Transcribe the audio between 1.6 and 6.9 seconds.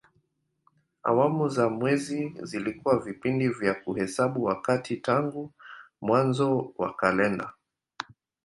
mwezi zilikuwa vipindi vya kuhesabu wakati tangu mwanzo